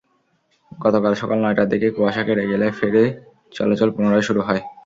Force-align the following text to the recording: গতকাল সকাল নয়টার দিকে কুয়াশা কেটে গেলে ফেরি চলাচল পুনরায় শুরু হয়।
গতকাল 0.79 1.13
সকাল 1.21 1.37
নয়টার 1.41 1.67
দিকে 1.71 1.87
কুয়াশা 1.95 2.23
কেটে 2.27 2.45
গেলে 2.51 2.67
ফেরি 2.77 3.03
চলাচল 3.51 3.89
পুনরায় 3.95 4.25
শুরু 4.27 4.41
হয়। 4.47 4.61